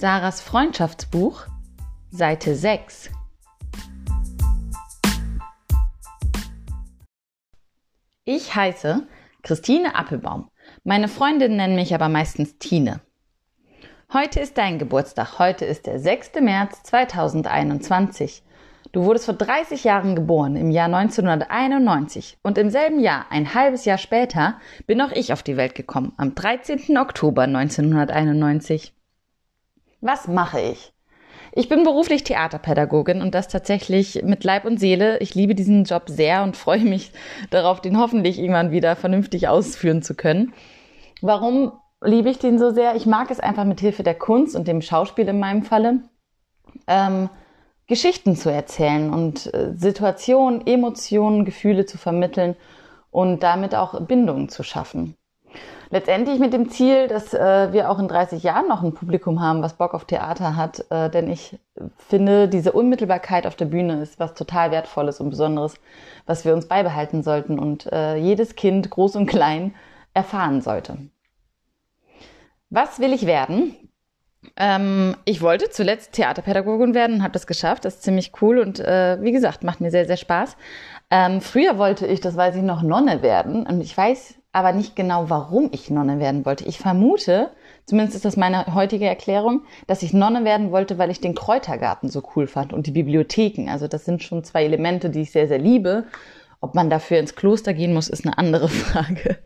Sarahs 0.00 0.40
Freundschaftsbuch, 0.40 1.42
Seite 2.10 2.54
6. 2.54 3.10
Ich 8.24 8.54
heiße 8.56 9.06
Christine 9.42 9.94
Appelbaum. 9.94 10.48
Meine 10.84 11.06
Freundinnen 11.06 11.58
nennen 11.58 11.74
mich 11.74 11.94
aber 11.94 12.08
meistens 12.08 12.56
Tine. 12.56 13.00
Heute 14.10 14.40
ist 14.40 14.56
dein 14.56 14.78
Geburtstag. 14.78 15.38
Heute 15.38 15.66
ist 15.66 15.84
der 15.84 15.98
6. 15.98 16.40
März 16.40 16.82
2021. 16.84 18.42
Du 18.92 19.04
wurdest 19.04 19.26
vor 19.26 19.34
30 19.34 19.84
Jahren 19.84 20.16
geboren, 20.16 20.56
im 20.56 20.70
Jahr 20.70 20.86
1991. 20.86 22.38
Und 22.42 22.56
im 22.56 22.70
selben 22.70 23.00
Jahr, 23.00 23.26
ein 23.28 23.52
halbes 23.52 23.84
Jahr 23.84 23.98
später, 23.98 24.58
bin 24.86 25.02
auch 25.02 25.12
ich 25.12 25.34
auf 25.34 25.42
die 25.42 25.58
Welt 25.58 25.74
gekommen, 25.74 26.14
am 26.16 26.34
13. 26.34 26.96
Oktober 26.96 27.42
1991. 27.42 28.94
Was 30.00 30.28
mache 30.28 30.60
ich? 30.60 30.92
Ich 31.52 31.68
bin 31.68 31.82
beruflich 31.82 32.22
Theaterpädagogin 32.22 33.22
und 33.22 33.34
das 33.34 33.48
tatsächlich 33.48 34.22
mit 34.22 34.44
Leib 34.44 34.64
und 34.64 34.78
Seele. 34.78 35.18
Ich 35.18 35.34
liebe 35.34 35.54
diesen 35.54 35.84
Job 35.84 36.04
sehr 36.06 36.42
und 36.42 36.56
freue 36.56 36.84
mich 36.84 37.12
darauf, 37.50 37.80
den 37.80 37.98
hoffentlich 37.98 38.38
irgendwann 38.38 38.70
wieder 38.70 38.94
vernünftig 38.94 39.48
ausführen 39.48 40.02
zu 40.02 40.14
können. 40.14 40.54
Warum 41.22 41.72
liebe 42.02 42.30
ich 42.30 42.38
den 42.38 42.58
so 42.58 42.70
sehr? 42.70 42.94
Ich 42.94 43.04
mag 43.04 43.30
es 43.30 43.40
einfach 43.40 43.64
mit 43.64 43.80
Hilfe 43.80 44.04
der 44.04 44.14
Kunst 44.14 44.54
und 44.54 44.68
dem 44.68 44.80
Schauspiel 44.80 45.28
in 45.28 45.40
meinem 45.40 45.64
Falle, 45.64 46.00
ähm, 46.86 47.28
Geschichten 47.88 48.36
zu 48.36 48.50
erzählen 48.50 49.12
und 49.12 49.52
äh, 49.52 49.74
Situationen, 49.74 50.64
Emotionen, 50.66 51.44
Gefühle 51.44 51.84
zu 51.86 51.98
vermitteln 51.98 52.54
und 53.10 53.42
damit 53.42 53.74
auch 53.74 54.00
Bindungen 54.02 54.48
zu 54.48 54.62
schaffen. 54.62 55.16
Letztendlich 55.92 56.38
mit 56.38 56.52
dem 56.52 56.70
Ziel, 56.70 57.08
dass 57.08 57.34
äh, 57.34 57.72
wir 57.72 57.90
auch 57.90 57.98
in 57.98 58.06
30 58.06 58.44
Jahren 58.44 58.68
noch 58.68 58.84
ein 58.84 58.94
Publikum 58.94 59.40
haben, 59.40 59.60
was 59.60 59.74
Bock 59.74 59.92
auf 59.92 60.04
Theater 60.04 60.54
hat. 60.54 60.84
Äh, 60.88 61.10
denn 61.10 61.28
ich 61.28 61.58
finde, 61.98 62.46
diese 62.46 62.70
Unmittelbarkeit 62.70 63.44
auf 63.44 63.56
der 63.56 63.64
Bühne 63.64 64.00
ist 64.00 64.20
was 64.20 64.34
total 64.34 64.70
Wertvolles 64.70 65.20
und 65.20 65.30
Besonderes, 65.30 65.74
was 66.26 66.44
wir 66.44 66.54
uns 66.54 66.68
beibehalten 66.68 67.24
sollten 67.24 67.58
und 67.58 67.92
äh, 67.92 68.14
jedes 68.14 68.54
Kind, 68.54 68.88
groß 68.88 69.16
und 69.16 69.26
klein, 69.26 69.74
erfahren 70.14 70.60
sollte. 70.60 70.96
Was 72.68 73.00
will 73.00 73.12
ich 73.12 73.26
werden? 73.26 73.74
Ähm, 74.56 75.16
ich 75.24 75.42
wollte 75.42 75.70
zuletzt 75.70 76.12
Theaterpädagogin 76.12 76.94
werden, 76.94 77.24
habe 77.24 77.32
das 77.32 77.48
geschafft. 77.48 77.84
Das 77.84 77.96
ist 77.96 78.04
ziemlich 78.04 78.30
cool 78.40 78.60
und 78.60 78.78
äh, 78.78 79.18
wie 79.20 79.32
gesagt, 79.32 79.64
macht 79.64 79.80
mir 79.80 79.90
sehr, 79.90 80.06
sehr 80.06 80.16
Spaß. 80.16 80.56
Ähm, 81.10 81.40
früher 81.40 81.78
wollte 81.78 82.06
ich, 82.06 82.20
das 82.20 82.36
weiß 82.36 82.54
ich 82.54 82.62
noch, 82.62 82.82
Nonne 82.82 83.22
werden. 83.22 83.66
Und 83.66 83.80
ich 83.80 83.96
weiß 83.96 84.39
aber 84.52 84.72
nicht 84.72 84.96
genau, 84.96 85.30
warum 85.30 85.70
ich 85.72 85.90
Nonne 85.90 86.18
werden 86.18 86.44
wollte. 86.44 86.64
Ich 86.64 86.78
vermute, 86.78 87.50
zumindest 87.86 88.16
ist 88.16 88.24
das 88.24 88.36
meine 88.36 88.74
heutige 88.74 89.06
Erklärung, 89.06 89.62
dass 89.86 90.02
ich 90.02 90.12
Nonne 90.12 90.44
werden 90.44 90.72
wollte, 90.72 90.98
weil 90.98 91.10
ich 91.10 91.20
den 91.20 91.34
Kräutergarten 91.34 92.08
so 92.08 92.22
cool 92.34 92.46
fand 92.46 92.72
und 92.72 92.86
die 92.86 92.92
Bibliotheken. 92.92 93.68
Also 93.68 93.86
das 93.86 94.04
sind 94.04 94.22
schon 94.22 94.42
zwei 94.42 94.64
Elemente, 94.64 95.10
die 95.10 95.22
ich 95.22 95.30
sehr, 95.30 95.46
sehr 95.46 95.58
liebe. 95.58 96.04
Ob 96.60 96.74
man 96.74 96.90
dafür 96.90 97.18
ins 97.18 97.36
Kloster 97.36 97.74
gehen 97.74 97.94
muss, 97.94 98.08
ist 98.08 98.26
eine 98.26 98.38
andere 98.38 98.68
Frage. 98.68 99.38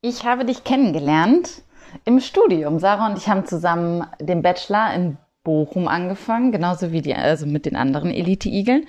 Ich 0.00 0.24
habe 0.24 0.44
dich 0.44 0.64
kennengelernt 0.64 1.62
im 2.04 2.20
Studium. 2.20 2.78
Sarah 2.78 3.06
und 3.06 3.18
ich 3.18 3.28
haben 3.28 3.46
zusammen 3.46 4.06
den 4.20 4.42
Bachelor 4.42 4.92
in 4.94 5.16
Bochum 5.44 5.88
angefangen, 5.88 6.52
genauso 6.52 6.92
wie 6.92 7.00
die, 7.00 7.14
also 7.14 7.46
mit 7.46 7.66
den 7.66 7.76
anderen 7.76 8.10
Elite-Igeln. 8.10 8.86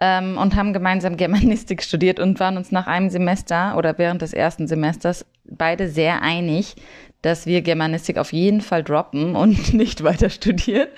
Ähm, 0.00 0.38
und 0.38 0.56
haben 0.56 0.72
gemeinsam 0.72 1.16
Germanistik 1.16 1.82
studiert 1.82 2.18
und 2.18 2.40
waren 2.40 2.56
uns 2.56 2.72
nach 2.72 2.88
einem 2.88 3.10
Semester 3.10 3.76
oder 3.78 3.96
während 3.96 4.22
des 4.22 4.32
ersten 4.32 4.66
Semesters 4.66 5.24
beide 5.44 5.88
sehr 5.88 6.20
einig, 6.20 6.74
dass 7.22 7.46
wir 7.46 7.62
Germanistik 7.62 8.18
auf 8.18 8.32
jeden 8.32 8.60
Fall 8.60 8.82
droppen 8.82 9.36
und 9.36 9.72
nicht 9.74 10.02
weiter 10.02 10.30
studieren. 10.30 10.88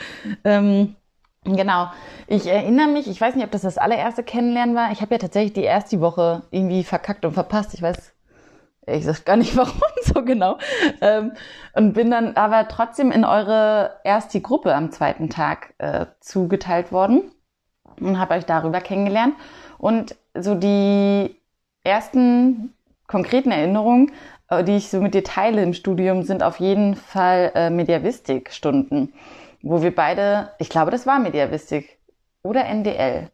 Ähm, 0.45 0.97
Genau. 1.47 1.91
Ich 2.27 2.47
erinnere 2.47 2.89
mich, 2.89 3.07
ich 3.07 3.21
weiß 3.21 3.37
nicht, 3.37 3.45
ob 3.45 3.53
das 3.53 3.63
das 3.63 3.79
allererste 3.79 4.25
Kennenlernen 4.25 4.75
war. 4.75 4.91
Ich 4.91 5.01
habe 5.01 5.15
ja 5.15 5.19
tatsächlich 5.19 5.53
die 5.53 5.63
erste 5.63 6.01
Woche 6.01 6.43
irgendwie 6.51 6.83
verkackt 6.83 7.25
und 7.25 7.35
verpasst. 7.35 7.73
Ich 7.75 7.83
weiß 7.83 8.13
ich 8.87 9.05
sag 9.05 9.25
gar 9.25 9.37
nicht 9.37 9.57
warum 9.57 9.81
so 10.03 10.23
genau. 10.23 10.59
Ähm, 11.01 11.33
und 11.75 11.93
bin 11.93 12.11
dann 12.11 12.37
aber 12.37 12.69
trotzdem 12.69 13.11
in 13.11 13.25
eure 13.25 14.01
erste 14.05 14.41
Gruppe 14.41 14.75
am 14.75 14.91
zweiten 14.93 15.29
Tag 15.29 15.75
äh, 15.79 16.07
zugeteilt 16.21 16.93
worden 16.93 17.33
und 18.01 18.19
habe 18.19 18.35
euch 18.35 18.45
darüber 18.45 18.81
kennengelernt. 18.81 19.35
Und 19.79 20.17
so 20.35 20.55
die 20.55 21.37
ersten 21.85 22.73
konkreten 23.07 23.51
Erinnerungen, 23.51 24.13
äh, 24.49 24.65
die 24.65 24.77
ich 24.77 24.89
so 24.89 25.01
mit 25.01 25.15
dir 25.15 25.25
teile 25.25 25.63
im 25.63 25.75
Studium, 25.75 26.23
sind 26.23 26.43
auf 26.43 26.61
jeden 26.61 26.95
Fall 26.95 27.53
äh, 27.55 27.71
Mediavistik-Stunden, 27.71 29.13
wo 29.63 29.83
wir 29.83 29.95
beide, 29.95 30.51
ich 30.59 30.69
glaube, 30.69 30.91
das 30.91 31.07
war 31.07 31.19
Mediavistik 31.19 31.99
oder 32.43 32.65
NDL, 32.65 33.31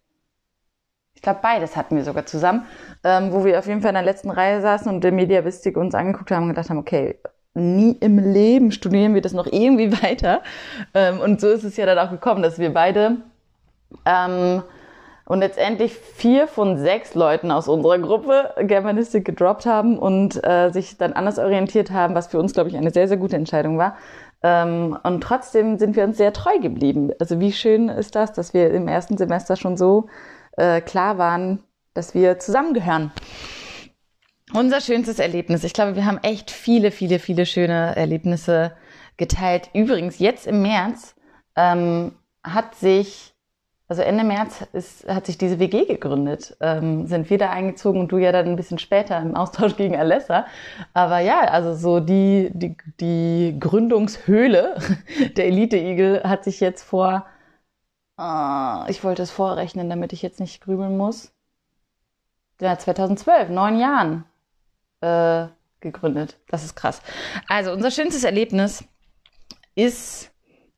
ich 1.23 1.25
glaube, 1.25 1.39
beides 1.41 1.77
hatten 1.77 1.95
wir 1.95 2.03
sogar 2.03 2.27
zusammen, 2.27 2.67
ähm, 3.05 3.31
wo 3.31 3.45
wir 3.45 3.57
auf 3.61 3.69
jeden 3.69 3.81
Fall 3.81 3.91
in 3.91 3.95
der 3.95 4.03
letzten 4.03 4.29
Reihe 4.29 4.61
saßen 4.61 4.93
und 4.93 5.05
der 5.05 5.13
Mediavistik 5.13 5.77
uns 5.77 5.95
angeguckt 5.95 6.33
haben 6.33 6.43
und 6.43 6.49
gedacht 6.49 6.69
haben, 6.69 6.79
okay, 6.79 7.21
nie 7.55 7.93
im 8.01 8.19
Leben 8.19 8.73
studieren 8.73 9.15
wir 9.15 9.21
das 9.23 9.33
noch 9.33 9.47
irgendwie 9.47 9.93
weiter. 10.03 10.43
Ähm, 10.95 11.21
und 11.21 11.41
so 11.41 11.47
ist 11.47 11.63
es 11.63 11.77
ja 11.77 11.87
dann 11.87 11.97
auch 12.01 12.11
gekommen, 12.11 12.43
dass 12.43 12.59
wir 12.59 12.75
beide 12.75 13.19
ähm, 14.05 14.65
und 15.25 15.39
letztendlich 15.39 15.95
vier 15.95 16.49
von 16.49 16.77
sechs 16.77 17.15
Leuten 17.15 17.53
aus 17.53 17.69
unserer 17.69 18.01
Gruppe 18.01 18.53
Germanistik 18.59 19.25
gedroppt 19.25 19.65
haben 19.65 20.01
und 20.01 20.45
äh, 20.45 20.71
sich 20.71 20.99
dann 20.99 21.13
anders 21.13 21.39
orientiert 21.39 21.93
haben, 21.93 22.17
was 22.17 22.27
für 22.27 22.41
uns, 22.41 22.53
glaube 22.53 22.69
ich, 22.69 22.77
eine 22.77 22.91
sehr, 22.91 23.07
sehr 23.07 23.17
gute 23.17 23.37
Entscheidung 23.37 23.79
war. 23.79 23.95
Ähm, 24.43 24.99
und 25.05 25.21
trotzdem 25.21 25.79
sind 25.79 25.95
wir 25.95 26.03
uns 26.03 26.17
sehr 26.17 26.33
treu 26.33 26.59
geblieben. 26.59 27.13
Also 27.21 27.39
wie 27.39 27.53
schön 27.53 27.89
ist 27.91 28.17
das, 28.17 28.33
dass 28.33 28.55
wir 28.55 28.73
im 28.73 28.89
ersten 28.89 29.17
Semester 29.17 29.55
schon 29.55 29.77
so 29.77 30.09
äh, 30.57 30.81
klar 30.81 31.19
waren, 31.19 31.63
dass 31.95 32.15
wir 32.15 32.39
zusammengehören. 32.39 33.13
Unser 34.55 34.81
schönstes 34.81 35.19
Erlebnis. 35.19 35.65
Ich 35.65 35.73
glaube, 35.73 35.97
wir 35.97 36.05
haben 36.05 36.19
echt 36.23 36.51
viele, 36.51 36.91
viele, 36.91 37.19
viele 37.19 37.47
schöne 37.47 37.97
Erlebnisse 37.97 38.73
geteilt. 39.17 39.71
Übrigens, 39.73 40.19
jetzt 40.19 40.47
im 40.47 40.61
März 40.61 41.15
ähm, 41.57 42.13
hat 42.43 42.75
sich, 42.75 43.35
also 43.89 44.03
Ende 44.03 44.25
März 44.25 44.67
ist, 44.75 45.09
hat 45.09 45.25
sich 45.25 45.39
diese 45.39 45.59
WG 45.59 45.87
gegründet. 45.87 46.57
Ähm, 46.61 47.07
sind 47.07 47.31
wir 47.31 47.39
da 47.39 47.51
eingezogen 47.51 48.01
und 48.01 48.13
du 48.13 48.19
ja 48.19 48.31
dann 48.31 48.47
ein 48.47 48.57
bisschen 48.57 48.79
später 48.79 49.19
im 49.21 49.37
Austausch 49.37 49.77
gegen 49.77 49.97
Alessa. 49.97 50.45
Aber 50.93 51.21
ja, 51.21 51.41
also 51.43 51.75
so 51.75 52.01
die, 52.01 52.51
die, 52.53 52.77
die 53.01 53.57
Gründungshöhle 53.59 54.77
der 55.37 55.47
Elite-Igel 55.47 56.25
hat 56.25 56.45
sich 56.45 56.61
jetzt 56.61 56.83
vor 56.83 57.25
Ah, 58.17 58.87
ich 58.89 59.03
wollte 59.05 59.23
es 59.23 59.31
vorrechnen, 59.31 59.89
damit 59.89 60.13
ich 60.13 60.23
jetzt 60.23 60.41
nicht 60.41 60.63
grübeln 60.63 60.97
muss. 60.97 61.33
Ja, 62.61 62.79
2012, 62.79 63.49
neun 63.49 63.79
Jahren 63.79 64.25
äh, 65.01 65.49
gegründet. 65.81 66.39
Das 66.49 66.65
ist 66.65 66.75
krass. 66.75 67.03
Also 67.49 67.73
unser 67.73 67.91
schönstes 67.91 68.25
Erlebnis 68.25 68.85
ist 69.75 70.32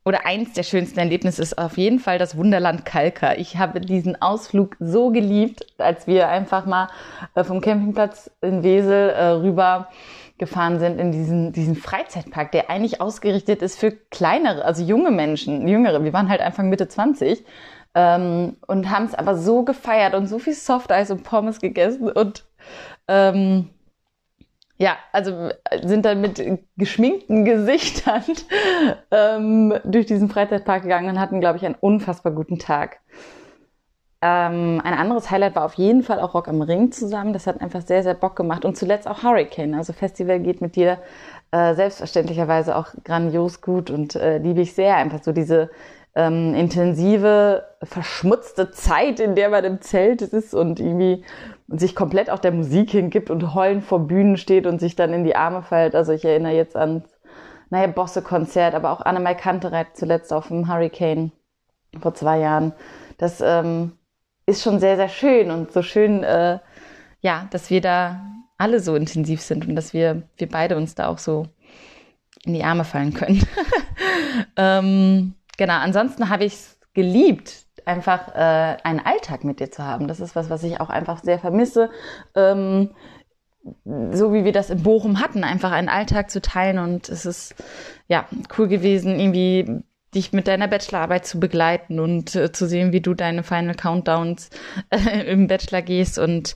oder 0.05 0.25
eins 0.25 0.53
der 0.53 0.63
schönsten 0.63 0.99
Erlebnisse 0.99 1.41
ist 1.41 1.57
auf 1.57 1.77
jeden 1.77 1.99
Fall 1.99 2.19
das 2.19 2.37
Wunderland 2.37 2.85
Kalka. 2.85 3.33
Ich 3.33 3.57
habe 3.57 3.81
diesen 3.81 4.21
Ausflug 4.21 4.75
so 4.79 5.09
geliebt, 5.09 5.65
als 5.79 6.05
wir 6.05 6.29
einfach 6.29 6.67
mal 6.67 6.89
äh, 7.33 7.43
vom 7.43 7.59
Campingplatz 7.59 8.29
in 8.41 8.61
Wesel 8.61 9.09
äh, 9.09 9.25
rüber 9.29 9.89
gefahren 10.37 10.79
sind 10.79 10.99
in 10.99 11.11
diesen, 11.11 11.53
diesen 11.53 11.75
Freizeitpark, 11.75 12.51
der 12.51 12.69
eigentlich 12.69 13.01
ausgerichtet 13.01 13.61
ist 13.61 13.79
für 13.79 13.91
kleinere, 13.91 14.63
also 14.65 14.83
junge 14.83 15.09
Menschen, 15.09 15.67
jüngere. 15.67 16.03
Wir 16.03 16.13
waren 16.13 16.29
halt 16.29 16.41
Anfang 16.41 16.69
Mitte 16.69 16.87
20 16.87 17.43
ähm, 17.95 18.57
und 18.67 18.89
haben 18.91 19.05
es 19.05 19.15
aber 19.15 19.37
so 19.37 19.63
gefeiert 19.63 20.13
und 20.13 20.27
so 20.27 20.37
viel 20.37 20.53
Softeis 20.53 21.09
und 21.09 21.23
Pommes 21.23 21.61
gegessen 21.61 22.11
und 22.11 22.43
ähm, 23.07 23.69
ja, 24.77 24.97
also 25.13 25.49
sind 25.83 26.05
dann 26.05 26.19
mit 26.19 26.41
geschminkten 26.77 27.45
Gesichtern 27.45 28.23
ähm, 29.11 29.73
durch 29.85 30.05
diesen 30.05 30.29
Freizeitpark 30.29 30.83
gegangen 30.83 31.09
und 31.09 31.19
hatten, 31.19 31.39
glaube 31.39 31.57
ich, 31.57 31.65
einen 31.65 31.75
unfassbar 31.75 32.33
guten 32.33 32.59
Tag. 32.59 32.99
Ähm, 34.21 34.81
ein 34.83 34.93
anderes 34.93 35.29
Highlight 35.29 35.55
war 35.55 35.65
auf 35.65 35.75
jeden 35.75 36.01
Fall 36.03 36.19
auch 36.19 36.33
Rock 36.33 36.47
am 36.47 36.61
Ring 36.61 36.91
zusammen. 36.91 37.31
Das 37.31 37.47
hat 37.47 37.61
einfach 37.61 37.81
sehr, 37.81 38.03
sehr 38.03 38.15
Bock 38.15 38.35
gemacht. 38.35 38.65
Und 38.65 38.75
zuletzt 38.75 39.07
auch 39.07 39.23
Hurricane. 39.23 39.75
Also 39.75 39.93
Festival 39.93 40.39
geht 40.39 40.61
mit 40.61 40.75
dir 40.75 40.97
äh, 41.51 41.73
selbstverständlicherweise 41.73 42.75
auch 42.75 42.87
grandios 43.03 43.61
gut 43.61 43.89
und 43.91 44.15
äh, 44.15 44.39
liebe 44.39 44.61
ich 44.61 44.73
sehr. 44.73 44.95
Einfach 44.95 45.23
so 45.23 45.31
diese 45.31 45.69
ähm, 46.15 46.53
intensive, 46.55 47.65
verschmutzte 47.83 48.71
Zeit, 48.71 49.19
in 49.19 49.35
der 49.35 49.49
man 49.49 49.63
im 49.63 49.81
Zelt 49.81 50.21
ist 50.21 50.53
und 50.53 50.79
irgendwie 50.79 51.23
sich 51.67 51.95
komplett 51.95 52.29
auch 52.29 52.39
der 52.39 52.51
Musik 52.51 52.91
hingibt 52.91 53.29
und 53.29 53.53
heulend 53.53 53.83
vor 53.83 53.99
Bühnen 53.99 54.37
steht 54.37 54.67
und 54.67 54.79
sich 54.79 54.95
dann 54.95 55.13
in 55.13 55.23
die 55.23 55.35
Arme 55.35 55.61
fällt. 55.61 55.95
Also 55.95 56.13
ich 56.13 56.23
erinnere 56.23 56.53
jetzt 56.53 56.75
an, 56.75 57.03
naja, 57.69 57.87
Bosse-Konzert, 57.87 58.75
aber 58.75 58.91
auch 58.91 59.01
Annemai 59.01 59.35
Kantereit 59.35 59.87
zuletzt 59.95 60.31
auf 60.31 60.47
dem 60.47 60.71
Hurricane 60.71 61.31
vor 61.99 62.13
zwei 62.13 62.39
Jahren 62.39 62.73
das 63.17 63.41
ähm, 63.41 63.93
ist 64.45 64.63
schon 64.63 64.79
sehr, 64.79 64.95
sehr 64.95 65.09
schön 65.09 65.51
und 65.51 65.71
so 65.71 65.81
schön, 65.81 66.23
äh, 66.23 66.59
ja, 67.21 67.47
dass 67.51 67.69
wir 67.69 67.81
da 67.81 68.21
alle 68.57 68.79
so 68.79 68.95
intensiv 68.95 69.41
sind 69.41 69.67
und 69.67 69.75
dass 69.75 69.93
wir, 69.93 70.23
wir 70.37 70.49
beide 70.49 70.77
uns 70.77 70.95
da 70.95 71.07
auch 71.07 71.17
so 71.17 71.47
in 72.43 72.53
die 72.53 72.63
Arme 72.63 72.83
fallen 72.83 73.13
können. 73.13 73.45
ähm, 74.57 75.33
genau, 75.57 75.75
ansonsten 75.75 76.29
habe 76.29 76.45
ich 76.45 76.53
es 76.53 76.79
geliebt, 76.93 77.65
einfach 77.85 78.29
äh, 78.35 78.77
einen 78.83 78.99
Alltag 78.99 79.43
mit 79.43 79.59
dir 79.59 79.69
zu 79.71 79.83
haben. 79.83 80.07
Das 80.07 80.19
ist 80.19 80.35
was, 80.35 80.49
was 80.49 80.63
ich 80.63 80.79
auch 80.79 80.89
einfach 80.89 81.23
sehr 81.23 81.39
vermisse. 81.39 81.89
Ähm, 82.35 82.91
so 83.83 84.33
wie 84.33 84.43
wir 84.43 84.51
das 84.51 84.69
in 84.69 84.83
Bochum 84.83 85.19
hatten, 85.19 85.43
einfach 85.43 85.71
einen 85.71 85.89
Alltag 85.89 86.29
zu 86.29 86.39
teilen 86.41 86.77
und 86.77 87.09
es 87.09 87.25
ist 87.25 87.55
ja 88.07 88.27
cool 88.57 88.67
gewesen, 88.67 89.19
irgendwie 89.19 89.83
dich 90.13 90.33
mit 90.33 90.47
deiner 90.47 90.67
Bachelorarbeit 90.67 91.25
zu 91.25 91.39
begleiten 91.39 91.99
und 91.99 92.35
äh, 92.35 92.51
zu 92.51 92.67
sehen, 92.67 92.93
wie 92.93 93.01
du 93.01 93.13
deine 93.13 93.43
Final 93.43 93.75
Countdowns 93.75 94.49
äh, 94.89 95.25
im 95.31 95.47
Bachelor 95.47 95.81
gehst 95.81 96.19
und 96.19 96.55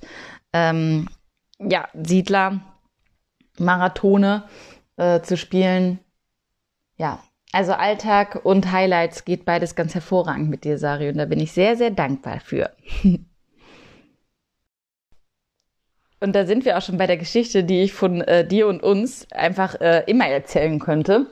ähm, 0.54 1.10
ja, 1.60 1.88
Siedler, 1.94 2.62
Marathone 3.58 4.44
äh, 4.98 5.22
zu 5.22 5.36
spielen. 5.36 6.00
Ja, 6.96 7.20
also 7.52 7.74
Alltag 7.74 8.42
und 8.44 8.72
Highlights 8.72 9.26
geht 9.26 9.46
beides 9.46 9.76
ganz 9.76 9.96
hervorragend 9.96 10.50
mit 10.50 10.64
dir, 10.64 10.78
Sari, 10.78 11.10
und 11.10 11.18
da 11.18 11.26
bin 11.26 11.40
ich 11.40 11.52
sehr, 11.52 11.76
sehr 11.76 11.92
dankbar 11.92 12.40
für. 12.40 12.72
und 16.20 16.36
da 16.36 16.46
sind 16.46 16.66
wir 16.66 16.78
auch 16.78 16.82
schon 16.82 16.98
bei 16.98 17.08
der 17.08 17.18
Geschichte, 17.18 17.64
die 17.64 17.82
ich 17.82 17.94
von 17.94 18.22
äh, 18.22 18.48
dir 18.48 18.68
und 18.68 18.84
uns 18.84 19.32
einfach 19.32 19.82
äh, 19.82 20.04
immer 20.06 20.28
erzählen 20.28 20.80
könnte. 20.80 21.28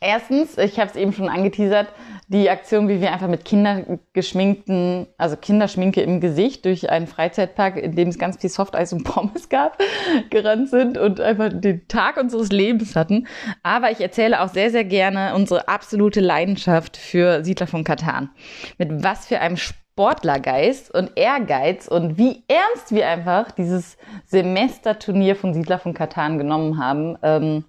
Erstens, 0.00 0.58
ich 0.58 0.78
habe 0.78 0.90
es 0.90 0.96
eben 0.96 1.14
schon 1.14 1.28
angeteasert, 1.28 1.88
die 2.28 2.50
Aktion, 2.50 2.88
wie 2.88 3.00
wir 3.00 3.12
einfach 3.12 3.28
mit 3.28 3.44
kindergeschminkten, 3.44 5.06
also 5.16 5.36
Kinderschminke 5.36 6.02
im 6.02 6.20
Gesicht 6.20 6.66
durch 6.66 6.90
einen 6.90 7.06
Freizeitpark, 7.06 7.76
in 7.76 7.96
dem 7.96 8.08
es 8.08 8.18
ganz 8.18 8.36
viel 8.36 8.50
Softeis 8.50 8.92
und 8.92 9.04
Pommes 9.04 9.48
gab, 9.48 9.78
gerannt 10.30 10.68
sind 10.68 10.98
und 10.98 11.20
einfach 11.20 11.50
den 11.50 11.88
Tag 11.88 12.18
unseres 12.18 12.50
Lebens 12.50 12.94
hatten. 12.94 13.26
Aber 13.62 13.90
ich 13.90 14.00
erzähle 14.00 14.42
auch 14.42 14.48
sehr, 14.48 14.70
sehr 14.70 14.84
gerne 14.84 15.34
unsere 15.34 15.68
absolute 15.68 16.20
Leidenschaft 16.20 16.98
für 16.98 17.42
Siedler 17.42 17.66
von 17.66 17.82
Katan. 17.82 18.28
Mit 18.76 19.02
was 19.02 19.26
für 19.26 19.40
einem 19.40 19.56
Sportlergeist 19.56 20.92
und 20.94 21.12
Ehrgeiz 21.16 21.88
und 21.88 22.18
wie 22.18 22.44
ernst 22.48 22.92
wir 22.94 23.08
einfach 23.08 23.50
dieses 23.50 23.96
Semesterturnier 24.26 25.36
von 25.36 25.54
Siedler 25.54 25.78
von 25.78 25.94
Katan 25.94 26.36
genommen 26.36 26.78
haben. 26.78 27.16
Ähm, 27.22 27.64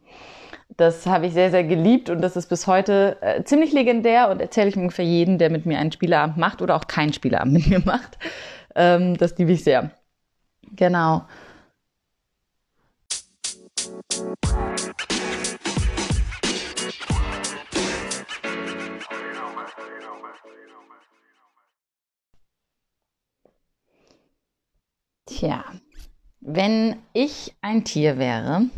das 0.76 1.06
habe 1.06 1.28
ich 1.28 1.34
sehr, 1.34 1.50
sehr 1.50 1.64
geliebt 1.64 2.10
und 2.10 2.22
das 2.22 2.36
ist 2.36 2.48
bis 2.48 2.68
heute 2.68 3.18
äh, 3.22 3.44
ziemlich 3.44 3.72
legendär 3.72 4.30
und 4.30 4.42
erzähle 4.42 4.70
ich 4.70 4.78
ungefähr 4.78 5.06
jeden, 5.06 5.38
der 5.38 5.50
mit 5.50 5.66
mir 5.66 5.80
einen 5.80 5.92
Spieleabend 5.92 6.38
macht 6.38 6.62
oder 6.62 6.76
auch 6.76 6.88
keinen 6.88 7.14
Spieleabend 7.14 7.54
mit 7.54 7.68
mir 7.68 7.80
macht. 7.80 8.18
Ähm, 8.76 9.18
das 9.18 9.38
liebe 9.38 9.54
ich 9.54 9.64
sehr. 9.64 9.92
Genau. 10.76 11.24
Tja, 25.26 25.64
wenn 26.40 26.96
ich 27.14 27.54
ein 27.62 27.84
Tier 27.84 28.18
wäre, 28.18 28.70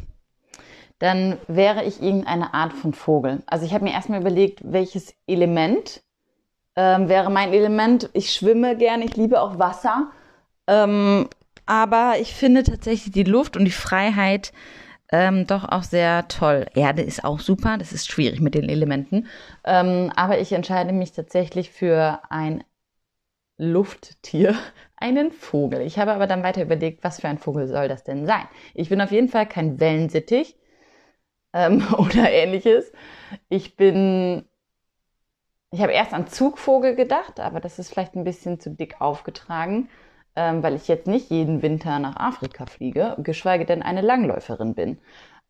dann 0.99 1.37
wäre 1.47 1.85
ich 1.85 2.01
irgendeine 2.01 2.53
Art 2.53 2.73
von 2.73 2.93
Vogel. 2.93 3.41
Also 3.47 3.65
ich 3.65 3.73
habe 3.73 3.85
mir 3.85 3.93
erstmal 3.93 4.21
überlegt, 4.21 4.59
welches 4.63 5.15
Element 5.27 6.03
ähm, 6.75 7.07
wäre 7.09 7.31
mein 7.31 7.53
Element. 7.53 8.09
Ich 8.13 8.33
schwimme 8.33 8.77
gern, 8.77 9.01
ich 9.01 9.15
liebe 9.15 9.41
auch 9.41 9.57
Wasser. 9.57 10.11
Ähm, 10.67 11.29
aber 11.65 12.15
ich 12.19 12.33
finde 12.33 12.63
tatsächlich 12.63 13.13
die 13.13 13.23
Luft 13.23 13.55
und 13.55 13.65
die 13.65 13.71
Freiheit 13.71 14.51
ähm, 15.11 15.47
doch 15.47 15.67
auch 15.67 15.83
sehr 15.83 16.27
toll. 16.27 16.65
Erde 16.75 17.01
ist 17.01 17.23
auch 17.23 17.39
super, 17.39 17.77
das 17.77 17.93
ist 17.93 18.11
schwierig 18.11 18.41
mit 18.41 18.53
den 18.53 18.69
Elementen. 18.69 19.27
Ähm, 19.63 20.11
aber 20.15 20.39
ich 20.39 20.51
entscheide 20.51 20.91
mich 20.91 21.13
tatsächlich 21.13 21.71
für 21.71 22.19
ein 22.29 22.63
Lufttier, 23.57 24.55
einen 24.97 25.31
Vogel. 25.31 25.81
Ich 25.81 25.97
habe 25.97 26.11
aber 26.11 26.27
dann 26.27 26.43
weiter 26.43 26.61
überlegt, 26.61 27.03
was 27.03 27.21
für 27.21 27.29
ein 27.29 27.37
Vogel 27.37 27.67
soll 27.67 27.87
das 27.87 28.03
denn 28.03 28.25
sein? 28.25 28.47
Ich 28.73 28.89
bin 28.89 28.99
auf 28.99 29.11
jeden 29.11 29.29
Fall 29.29 29.47
kein 29.47 29.79
Wellensittich 29.79 30.58
ähm, 31.53 31.85
oder 31.97 32.31
ähnliches. 32.31 32.91
Ich 33.49 33.75
bin, 33.75 34.45
ich 35.71 35.81
habe 35.81 35.91
erst 35.91 36.13
an 36.13 36.27
Zugvogel 36.27 36.95
gedacht, 36.95 37.39
aber 37.39 37.59
das 37.59 37.79
ist 37.79 37.89
vielleicht 37.89 38.15
ein 38.15 38.23
bisschen 38.23 38.59
zu 38.59 38.71
dick 38.71 39.01
aufgetragen, 39.01 39.89
ähm, 40.35 40.63
weil 40.63 40.75
ich 40.75 40.87
jetzt 40.87 41.07
nicht 41.07 41.29
jeden 41.29 41.61
Winter 41.61 41.99
nach 41.99 42.15
Afrika 42.17 42.65
fliege, 42.65 43.15
geschweige 43.19 43.65
denn 43.65 43.83
eine 43.83 44.01
Langläuferin 44.01 44.75
bin. 44.75 44.99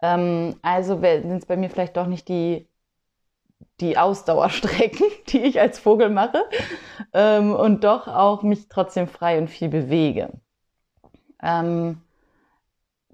Ähm, 0.02 0.56
also 0.62 1.02
sind 1.02 1.38
es 1.38 1.46
bei 1.46 1.58
mir 1.58 1.70
vielleicht 1.70 1.98
doch 1.98 2.08
nicht 2.08 2.28
die 2.30 2.70
die 3.80 3.98
Ausdauerstrecken, 3.98 5.06
die 5.28 5.40
ich 5.40 5.60
als 5.60 5.80
Vogel 5.80 6.10
mache, 6.10 6.44
ähm, 7.14 7.54
und 7.54 7.84
doch 7.84 8.08
auch 8.08 8.44
mich 8.44 8.68
trotzdem 8.70 9.08
frei 9.08 9.38
und 9.38 9.50
viel 9.50 9.70
bewege. 9.70 10.32
Ähm, 11.42 12.02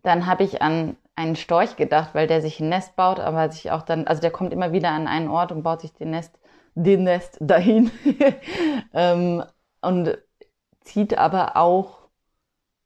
dann 0.04 0.26
habe 0.26 0.44
ich 0.44 0.62
an 0.62 0.98
einen 1.16 1.36
Storch 1.36 1.76
gedacht, 1.76 2.14
weil 2.14 2.28
der 2.28 2.42
sich 2.42 2.60
ein 2.60 2.70
Nest 2.70 2.96
baut, 2.96 3.20
aber 3.20 3.50
sich 3.50 3.72
auch 3.72 3.84
dann, 3.84 4.08
also 4.08 4.22
der 4.22 4.32
kommt 4.32 4.54
immer 4.54 4.72
wieder 4.72 4.90
an 4.90 5.08
einen 5.08 5.30
Ort 5.30 5.52
und 5.52 5.64
baut 5.64 5.82
sich 5.82 5.94
den 5.94 6.12
Nest, 6.12 6.38
den 6.76 7.04
Nest 7.04 7.38
dahin 7.42 7.92
ähm, 8.94 9.44
und 9.82 10.18
zieht 10.82 11.18
aber 11.18 11.56
auch 11.56 12.10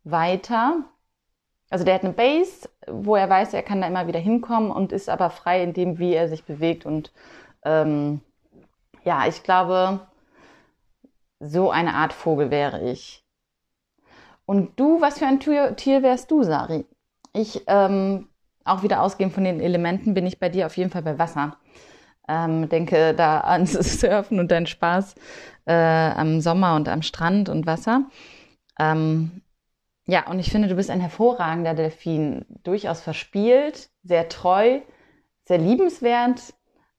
weiter. 0.04 0.84
Also 1.70 1.86
der 1.86 1.96
hat 1.96 2.04
eine 2.04 2.14
Base, 2.14 2.70
wo 2.88 3.16
er 3.16 3.30
weiß, 3.30 3.54
er 3.54 3.64
kann 3.64 3.82
da 3.82 3.88
immer 3.88 4.08
wieder 4.08 4.20
hinkommen 4.20 4.72
und 4.72 4.92
ist 4.92 5.10
aber 5.10 5.30
frei 5.30 5.64
in 5.64 5.74
dem, 5.74 6.00
wie 6.00 6.14
er 6.14 6.28
sich 6.28 6.44
bewegt. 6.44 6.86
Und 6.86 7.12
ähm, 7.64 8.22
ja, 9.04 9.28
ich 9.28 9.44
glaube, 9.44 10.00
so 11.40 11.72
eine 11.72 11.94
Art 11.94 12.14
Vogel 12.14 12.52
wäre 12.52 12.90
ich. 12.90 13.24
Und 14.46 14.80
du, 14.80 15.00
was 15.00 15.20
für 15.20 15.28
ein 15.28 15.40
Tier 15.40 16.02
wärst 16.02 16.32
du, 16.32 16.44
Sari? 16.44 16.86
Ich, 17.34 17.64
ähm, 17.68 18.28
auch 18.66 18.84
wieder 18.84 19.02
ausgehend 19.02 19.34
von 19.34 19.44
den 19.44 19.60
Elementen, 19.60 20.14
bin 20.14 20.26
ich 20.26 20.40
bei 20.40 20.50
dir 20.50 20.66
auf 20.66 20.78
jeden 20.78 20.90
Fall 20.90 21.04
bei 21.04 21.18
Wasser. 21.18 21.58
Ähm, 22.28 22.70
denke 22.70 23.14
da 23.14 23.42
ans 23.42 23.74
Surfen 24.00 24.40
und 24.40 24.52
deinen 24.52 24.68
Spaß 24.68 25.16
äh, 25.66 25.74
am 25.74 26.42
Sommer 26.42 26.76
und 26.76 26.88
am 26.88 27.02
Strand 27.02 27.50
und 27.50 27.66
Wasser. 27.66 28.04
Ähm, 28.80 29.42
ja, 30.08 30.28
und 30.28 30.40
ich 30.40 30.52
finde, 30.52 30.68
du 30.68 30.76
bist 30.76 30.90
ein 30.90 31.02
hervorragender 31.02 31.76
Delfin. 31.76 32.46
Durchaus 32.64 33.02
verspielt, 33.02 33.90
sehr 34.04 34.28
treu, 34.30 34.80
sehr 35.46 35.60
liebenswert, 35.60 36.54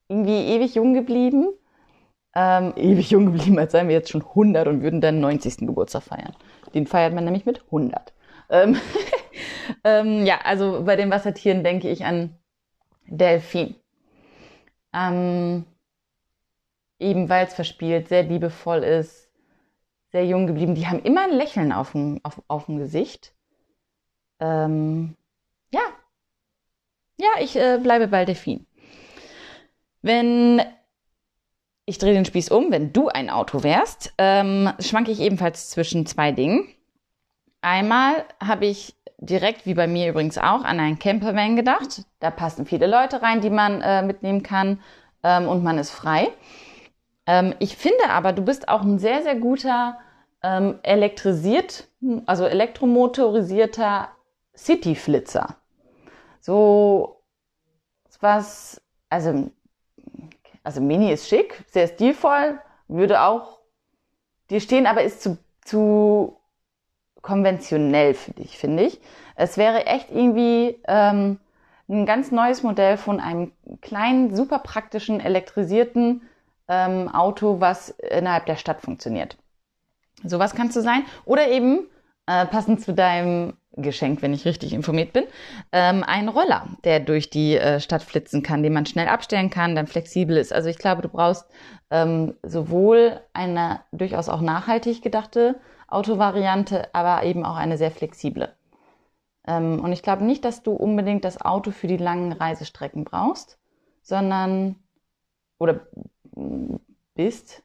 irgendwie 0.09 0.47
ewig 0.55 0.75
jung 0.77 0.95
geblieben. 0.95 1.49
Ähm, 2.35 2.73
ewig 2.77 3.11
jung 3.11 3.27
geblieben, 3.27 3.59
als 3.59 3.73
seien 3.73 3.89
wir 3.89 3.97
jetzt 3.97 4.11
schon 4.11 4.23
100 4.23 4.69
und 4.69 4.83
würden 4.83 5.01
deinen 5.01 5.21
90. 5.21 5.67
Geburtstag 5.67 6.05
feiern. 6.05 6.37
Den 6.75 6.87
feiert 6.87 7.13
man 7.13 7.25
nämlich 7.25 7.47
mit 7.47 7.65
100. 7.67 8.13
Ähm, 8.51 8.77
ähm, 9.85 10.25
ja, 10.27 10.41
also 10.43 10.85
bei 10.85 10.97
den 10.97 11.11
Wassertieren 11.11 11.65
denke 11.65 11.89
ich 11.89 12.05
an 12.05 12.37
Delfin. 13.07 13.75
Ähm, 14.93 15.65
eben 16.99 17.29
weil 17.29 17.47
es 17.47 17.55
verspielt, 17.55 18.09
sehr 18.09 18.23
liebevoll 18.25 18.83
ist, 18.83 19.29
sehr 20.13 20.27
jung 20.27 20.47
geblieben. 20.47 20.75
Die 20.75 20.87
haben 20.87 21.03
immer 21.03 21.23
ein 21.23 21.37
Lächeln 21.37 21.73
auf 21.73 21.93
dem, 21.93 22.21
auf, 22.23 22.43
auf 22.49 22.67
dem 22.67 22.79
Gesicht. 22.79 23.35
Ähm, 24.41 25.17
ja. 25.71 25.83
Ja, 27.19 27.29
ich 27.41 27.57
äh, 27.57 27.79
bleibe 27.83 28.09
bei 28.09 28.25
Delfin. 28.25 28.67
Wenn 30.03 30.63
ich 31.91 31.99
drehe 31.99 32.15
den 32.15 32.25
Spieß 32.25 32.51
um, 32.53 32.71
wenn 32.71 32.93
du 32.93 33.09
ein 33.09 33.31
Auto 33.31 33.65
wärst, 33.65 34.15
ähm, 34.17 34.71
schwanke 34.79 35.11
ich 35.11 35.19
ebenfalls 35.19 35.71
zwischen 35.71 36.07
zwei 36.07 36.31
Dingen. 36.31 36.69
Einmal 37.63 38.25
habe 38.43 38.67
ich 38.67 38.97
direkt, 39.19 39.67
wie 39.67 39.75
bei 39.75 39.87
mir 39.87 40.09
übrigens 40.09 40.39
auch, 40.39 40.65
an 40.65 40.81
einen 40.81 40.99
Campervan 40.99 41.57
gedacht. 41.57 42.05
Da 42.21 42.31
passen 42.31 42.67
viele 42.67 42.87
Leute 42.87 43.23
rein, 43.23 43.41
die 43.41 43.51
man 43.51 43.83
äh, 43.83 44.03
mitnehmen 44.03 44.43
kann 44.43 44.81
ähm, 45.23 45.49
und 45.49 45.63
man 45.63 45.79
ist 45.79 45.91
frei. 45.91 46.29
Ähm, 47.27 47.55
ich 47.59 47.77
finde 47.77 48.09
aber, 48.09 48.33
du 48.33 48.43
bist 48.43 48.69
auch 48.69 48.83
ein 48.83 48.99
sehr, 48.99 49.23
sehr 49.23 49.37
guter 49.37 49.99
ähm, 50.43 50.79
elektrisiert, 50.83 51.87
also 52.27 52.47
elektromotorisierter 52.47 54.09
City-Flitzer. 54.57 55.57
So 56.41 57.21
was, 58.21 58.81
also, 59.09 59.51
also 60.63 60.81
Mini 60.81 61.13
ist 61.13 61.29
schick, 61.29 61.65
sehr 61.69 61.89
stilvoll, 61.89 62.61
würde 62.89 63.23
auch 63.23 63.61
dir 64.51 64.61
stehen, 64.61 64.87
aber 64.87 65.03
ist 65.03 65.23
zu, 65.23 65.39
zu 65.65 66.40
konventionell 67.23 68.15
für 68.15 68.33
dich, 68.33 68.59
finde 68.59 68.85
ich. 68.85 69.01
Es 69.37 69.57
wäre 69.57 69.87
echt 69.87 70.11
irgendwie 70.11 70.79
ähm, 70.87 71.39
ein 71.89 72.07
ganz 72.07 72.31
neues 72.31 72.63
Modell 72.63 72.97
von 72.97 73.21
einem 73.21 73.53
kleinen, 73.81 74.35
super 74.35 74.61
praktischen, 74.61 75.21
elektrisierten 75.21 76.23
ähm, 76.69 77.09
Auto, 77.09 77.61
was 77.61 77.91
innerhalb 77.91 78.47
der 78.47 78.57
Stadt 78.57 78.81
funktioniert. 78.81 79.37
Sowas 80.23 80.55
kannst 80.55 80.77
du 80.77 80.83
sein. 80.83 81.05
Oder 81.25 81.49
eben, 81.49 81.89
äh, 82.27 82.47
passend 82.47 82.81
zu 82.81 82.93
deinem 82.95 83.55
Geschenk, 83.77 84.23
wenn 84.23 84.35
ich 84.35 84.45
richtig 84.45 84.73
informiert 84.73 85.13
bin, 85.13 85.25
ähm, 85.73 86.05
ein 86.07 86.29
Roller, 86.29 86.67
der 86.85 87.01
durch 87.01 87.31
die 87.31 87.57
äh, 87.57 87.81
Stadt 87.81 88.03
flitzen 88.03 88.43
kann, 88.43 88.63
den 88.63 88.73
man 88.73 88.87
schnell 88.87 89.09
abstellen 89.09 89.51
kann, 89.51 89.75
dann 89.75 89.87
flexibel 89.87 90.37
ist. 90.37 90.53
Also 90.53 90.69
ich 90.69 90.79
glaube, 90.79 91.03
du 91.03 91.09
brauchst 91.09 91.47
ähm, 91.91 92.35
sowohl 92.43 93.21
eine 93.33 93.81
durchaus 93.93 94.29
auch 94.29 94.41
nachhaltig 94.41 95.03
gedachte 95.03 95.57
Autovariante, 95.91 96.89
aber 96.95 97.25
eben 97.25 97.45
auch 97.45 97.57
eine 97.57 97.79
sehr 97.79 97.91
flexible. 97.91 98.55
Ähm, 99.47 99.81
und 99.83 99.93
ich 99.93 100.03
glaube 100.03 100.25
nicht, 100.25 100.45
dass 100.45 100.63
du 100.63 100.73
unbedingt 100.73 101.25
das 101.25 101.41
Auto 101.41 101.71
für 101.71 101.87
die 101.87 101.97
langen 101.97 102.33
Reisestrecken 102.33 103.05
brauchst, 103.05 103.59
sondern 104.03 104.77
oder 105.59 105.81
bist. 107.15 107.63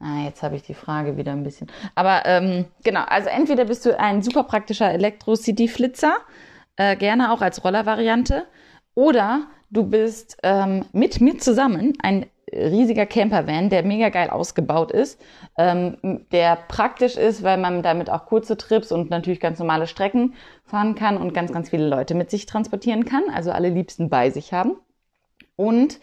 Ah, 0.00 0.24
jetzt 0.24 0.42
habe 0.42 0.54
ich 0.54 0.62
die 0.62 0.74
Frage 0.74 1.16
wieder 1.16 1.32
ein 1.32 1.42
bisschen. 1.42 1.68
Aber 1.94 2.24
ähm, 2.26 2.66
genau, 2.84 3.02
also 3.02 3.28
entweder 3.28 3.64
bist 3.64 3.84
du 3.84 3.98
ein 3.98 4.22
super 4.22 4.44
praktischer 4.44 4.92
Elektro-City-Flitzer, 4.92 6.16
äh, 6.76 6.96
gerne 6.96 7.32
auch 7.32 7.40
als 7.40 7.64
Rollervariante, 7.64 8.46
oder 8.94 9.48
du 9.70 9.84
bist 9.84 10.38
ähm, 10.42 10.84
mit 10.92 11.20
mir 11.20 11.38
zusammen 11.38 11.94
ein 12.00 12.26
riesiger 12.52 13.06
Campervan, 13.06 13.70
der 13.70 13.82
mega 13.84 14.08
geil 14.08 14.30
ausgebaut 14.30 14.90
ist, 14.92 15.20
ähm, 15.56 16.26
der 16.32 16.56
praktisch 16.68 17.16
ist, 17.16 17.42
weil 17.42 17.58
man 17.58 17.82
damit 17.82 18.10
auch 18.10 18.26
kurze 18.26 18.56
Trips 18.56 18.92
und 18.92 19.10
natürlich 19.10 19.40
ganz 19.40 19.58
normale 19.58 19.86
Strecken 19.86 20.34
fahren 20.64 20.94
kann 20.94 21.16
und 21.16 21.34
ganz, 21.34 21.52
ganz 21.52 21.70
viele 21.70 21.88
Leute 21.88 22.14
mit 22.14 22.30
sich 22.30 22.46
transportieren 22.46 23.04
kann, 23.04 23.24
also 23.34 23.50
alle 23.50 23.68
Liebsten 23.68 24.08
bei 24.08 24.30
sich 24.30 24.52
haben. 24.52 24.76
Und 25.56 25.98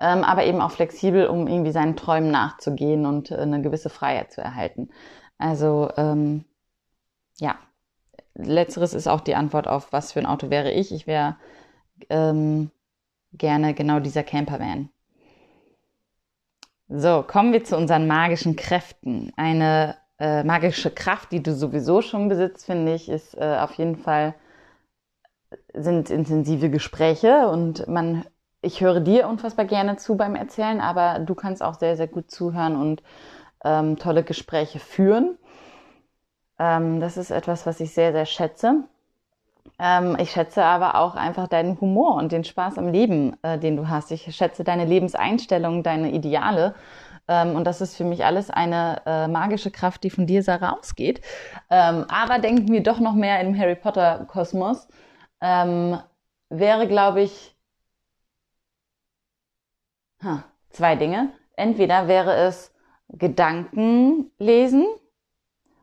ähm, 0.00 0.24
aber 0.24 0.44
eben 0.44 0.60
auch 0.60 0.72
flexibel, 0.72 1.26
um 1.26 1.46
irgendwie 1.46 1.70
seinen 1.70 1.96
Träumen 1.96 2.30
nachzugehen 2.30 3.06
und 3.06 3.30
äh, 3.30 3.36
eine 3.36 3.62
gewisse 3.62 3.90
Freiheit 3.90 4.32
zu 4.32 4.40
erhalten. 4.40 4.90
Also 5.38 5.90
ähm, 5.96 6.44
ja, 7.38 7.56
letzteres 8.34 8.94
ist 8.94 9.06
auch 9.06 9.20
die 9.20 9.34
Antwort 9.34 9.68
auf, 9.68 9.92
was 9.92 10.12
für 10.12 10.20
ein 10.20 10.26
Auto 10.26 10.50
wäre 10.50 10.72
ich. 10.72 10.92
Ich 10.92 11.06
wäre 11.06 11.36
ähm, 12.10 12.70
gerne 13.32 13.74
genau 13.74 14.00
dieser 14.00 14.24
Campervan. 14.24 14.90
So, 16.88 17.24
kommen 17.26 17.52
wir 17.52 17.64
zu 17.64 17.76
unseren 17.76 18.06
magischen 18.06 18.56
Kräften. 18.56 19.32
Eine 19.36 19.96
äh, 20.18 20.44
magische 20.44 20.90
Kraft, 20.90 21.32
die 21.32 21.42
du 21.42 21.54
sowieso 21.54 22.02
schon 22.02 22.28
besitzt, 22.28 22.66
finde 22.66 22.94
ich, 22.94 23.08
ist 23.08 23.34
äh, 23.36 23.58
auf 23.60 23.72
jeden 23.74 23.96
Fall 23.96 24.34
sind 25.72 26.10
intensive 26.10 26.70
Gespräche 26.70 27.48
und 27.48 27.86
man 27.88 28.24
ich 28.62 28.80
höre 28.80 29.00
dir 29.00 29.28
unfassbar 29.28 29.66
gerne 29.66 29.96
zu 29.96 30.16
beim 30.16 30.34
Erzählen, 30.36 30.80
aber 30.80 31.18
du 31.18 31.34
kannst 31.34 31.62
auch 31.62 31.74
sehr, 31.78 31.96
sehr 31.96 32.06
gut 32.08 32.30
zuhören 32.30 32.76
und 32.76 33.02
ähm, 33.62 33.98
tolle 33.98 34.24
Gespräche 34.24 34.78
führen. 34.78 35.36
Ähm, 36.58 37.00
das 37.00 37.18
ist 37.18 37.30
etwas, 37.30 37.66
was 37.66 37.80
ich 37.80 37.92
sehr, 37.92 38.12
sehr 38.12 38.26
schätze. 38.26 38.84
Ähm, 39.78 40.16
ich 40.20 40.30
schätze 40.30 40.64
aber 40.64 40.96
auch 40.96 41.14
einfach 41.16 41.48
deinen 41.48 41.80
Humor 41.80 42.14
und 42.16 42.32
den 42.32 42.44
Spaß 42.44 42.78
am 42.78 42.88
Leben, 42.88 43.36
äh, 43.42 43.58
den 43.58 43.76
du 43.76 43.88
hast. 43.88 44.10
Ich 44.12 44.34
schätze 44.34 44.64
deine 44.64 44.84
Lebenseinstellung, 44.84 45.82
deine 45.82 46.12
Ideale. 46.12 46.74
Ähm, 47.28 47.56
und 47.56 47.64
das 47.64 47.80
ist 47.80 47.96
für 47.96 48.04
mich 48.04 48.24
alles 48.24 48.50
eine 48.50 49.02
äh, 49.06 49.28
magische 49.28 49.70
Kraft, 49.70 50.04
die 50.04 50.10
von 50.10 50.26
dir, 50.26 50.42
Sarah, 50.42 50.72
ausgeht. 50.78 51.20
Ähm, 51.70 52.04
aber 52.08 52.38
denken 52.38 52.68
wir 52.72 52.82
doch 52.82 53.00
noch 53.00 53.14
mehr 53.14 53.40
im 53.40 53.58
Harry 53.58 53.74
Potter-Kosmos. 53.76 54.88
Ähm, 55.40 55.98
wäre, 56.50 56.86
glaube 56.88 57.22
ich, 57.22 57.54
Huh, 60.22 60.38
zwei 60.70 60.96
Dinge. 60.96 61.30
Entweder 61.56 62.08
wäre 62.08 62.34
es 62.34 62.72
Gedanken 63.08 64.30
lesen, 64.38 64.86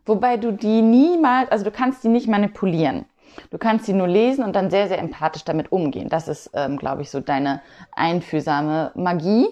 wobei 0.06 0.38
du 0.38 0.52
die 0.52 0.82
niemals, 0.82 1.52
also 1.52 1.64
du 1.66 1.72
kannst 1.72 2.04
die 2.04 2.10
nicht 2.10 2.28
manipulieren. 2.28 3.06
Du 3.50 3.58
kannst 3.58 3.86
sie 3.86 3.94
nur 3.94 4.08
lesen 4.08 4.44
und 4.44 4.56
dann 4.56 4.70
sehr, 4.70 4.88
sehr 4.88 5.00
empathisch 5.00 5.44
damit 5.44 5.72
umgehen. 5.72 6.10
Das 6.10 6.28
ist, 6.28 6.52
ähm, 6.54 6.78
glaube 6.78 7.02
ich, 7.02 7.10
so 7.10 7.20
deine 7.20 7.62
einfühlsame 7.92 8.92
Magie. 8.96 9.48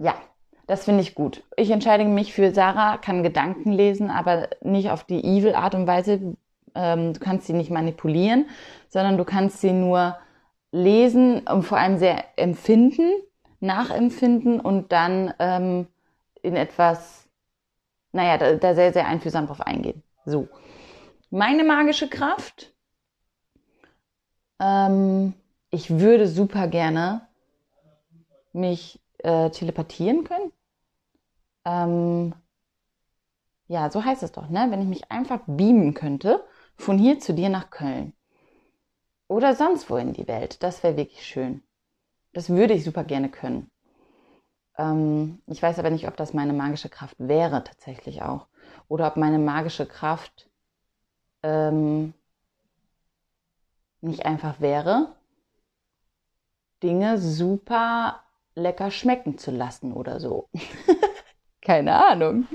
Ja, 0.00 0.14
das 0.66 0.84
finde 0.84 1.02
ich 1.02 1.14
gut. 1.14 1.42
Ich 1.56 1.70
entscheide 1.70 2.04
mich 2.04 2.32
für 2.32 2.52
Sarah, 2.52 2.96
kann 2.98 3.22
Gedanken 3.22 3.72
lesen, 3.72 4.10
aber 4.10 4.48
nicht 4.62 4.90
auf 4.90 5.04
die 5.04 5.22
evil 5.22 5.54
Art 5.54 5.74
und 5.74 5.86
Weise. 5.86 6.36
Ähm, 6.74 7.12
du 7.12 7.20
kannst 7.20 7.46
sie 7.46 7.52
nicht 7.52 7.70
manipulieren, 7.70 8.46
sondern 8.88 9.18
du 9.18 9.24
kannst 9.24 9.60
sie 9.60 9.72
nur 9.72 10.16
lesen 10.72 11.40
und 11.40 11.64
vor 11.64 11.78
allem 11.78 11.98
sehr 11.98 12.24
empfinden, 12.36 13.10
nachempfinden 13.60 14.60
und 14.60 14.92
dann 14.92 15.34
ähm, 15.38 15.86
in 16.42 16.56
etwas, 16.56 17.28
naja, 18.12 18.38
da, 18.38 18.54
da 18.54 18.74
sehr, 18.74 18.92
sehr 18.92 19.06
einfühlsam 19.06 19.46
drauf 19.46 19.60
eingehen. 19.60 20.02
So. 20.24 20.48
Meine 21.34 21.64
magische 21.64 22.10
Kraft. 22.10 22.74
Ähm, 24.60 25.32
ich 25.70 25.98
würde 25.98 26.28
super 26.28 26.68
gerne 26.68 27.26
mich 28.52 29.00
äh, 29.20 29.48
telepathieren 29.48 30.24
können. 30.24 30.52
Ähm, 31.64 32.34
ja, 33.66 33.90
so 33.90 34.04
heißt 34.04 34.22
es 34.22 34.32
doch, 34.32 34.50
ne? 34.50 34.66
Wenn 34.68 34.82
ich 34.82 34.88
mich 34.88 35.10
einfach 35.10 35.40
beamen 35.46 35.94
könnte 35.94 36.44
von 36.76 36.98
hier 36.98 37.18
zu 37.18 37.32
dir 37.32 37.48
nach 37.48 37.70
Köln. 37.70 38.12
Oder 39.26 39.56
sonst 39.56 39.88
wo 39.88 39.96
in 39.96 40.12
die 40.12 40.28
Welt. 40.28 40.62
Das 40.62 40.82
wäre 40.82 40.98
wirklich 40.98 41.24
schön. 41.24 41.62
Das 42.34 42.50
würde 42.50 42.74
ich 42.74 42.84
super 42.84 43.04
gerne 43.04 43.30
können. 43.30 43.70
Ähm, 44.76 45.40
ich 45.46 45.62
weiß 45.62 45.78
aber 45.78 45.88
nicht, 45.88 46.06
ob 46.06 46.16
das 46.18 46.34
meine 46.34 46.52
magische 46.52 46.90
Kraft 46.90 47.16
wäre 47.16 47.64
tatsächlich 47.64 48.20
auch. 48.20 48.48
Oder 48.86 49.06
ob 49.06 49.16
meine 49.16 49.38
magische 49.38 49.86
Kraft 49.86 50.51
ähm, 51.42 52.14
nicht 54.00 54.26
einfach 54.26 54.60
wäre, 54.60 55.14
Dinge 56.82 57.18
super 57.18 58.22
lecker 58.54 58.90
schmecken 58.90 59.38
zu 59.38 59.50
lassen 59.50 59.92
oder 59.92 60.20
so. 60.20 60.48
Keine 61.60 62.06
Ahnung. 62.06 62.46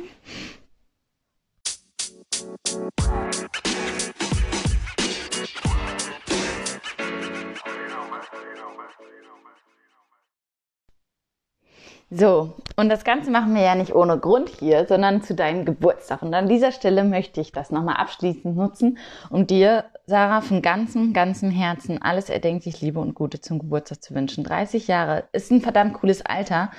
So, 12.09 12.53
und 12.77 12.87
das 12.87 13.03
Ganze 13.03 13.31
machen 13.31 13.53
wir 13.53 13.63
ja 13.63 13.75
nicht 13.75 13.93
ohne 13.93 14.17
Grund 14.17 14.47
hier, 14.47 14.85
sondern 14.87 15.23
zu 15.23 15.35
deinem 15.35 15.65
Geburtstag. 15.65 16.21
Und 16.21 16.33
an 16.33 16.47
dieser 16.47 16.71
Stelle 16.71 17.03
möchte 17.03 17.41
ich 17.41 17.51
das 17.51 17.69
nochmal 17.69 17.97
abschließend 17.97 18.55
nutzen, 18.55 18.97
um 19.29 19.45
dir, 19.45 19.83
Sarah, 20.05 20.39
von 20.39 20.61
ganzem, 20.61 21.11
ganzem 21.11 21.51
Herzen 21.51 22.01
alles 22.01 22.29
erdenklich 22.29 22.79
Liebe 22.79 23.01
und 23.01 23.13
Gute 23.13 23.41
zum 23.41 23.59
Geburtstag 23.59 24.01
zu 24.01 24.15
wünschen. 24.15 24.45
30 24.45 24.87
Jahre 24.87 25.25
ist 25.33 25.51
ein 25.51 25.59
verdammt 25.59 25.95
cooles 25.95 26.25
Alter, 26.25 26.71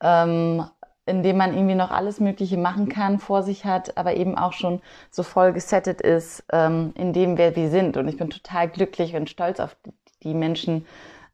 ähm, 0.00 0.64
in 1.04 1.24
dem 1.24 1.36
man 1.36 1.52
irgendwie 1.52 1.74
noch 1.74 1.90
alles 1.90 2.20
Mögliche 2.20 2.56
machen 2.56 2.88
kann, 2.88 3.18
vor 3.18 3.42
sich 3.42 3.64
hat, 3.64 3.96
aber 3.96 4.16
eben 4.16 4.38
auch 4.38 4.52
schon 4.52 4.82
so 5.10 5.24
voll 5.24 5.52
gesettet 5.52 6.00
ist, 6.00 6.44
ähm, 6.52 6.92
in 6.94 7.12
dem 7.12 7.38
wer 7.38 7.56
wir 7.56 7.70
sind. 7.70 7.96
Und 7.96 8.06
ich 8.06 8.18
bin 8.18 8.30
total 8.30 8.68
glücklich 8.68 9.16
und 9.16 9.30
stolz 9.30 9.58
auf 9.58 9.76
die 10.22 10.34
Menschen, 10.34 10.86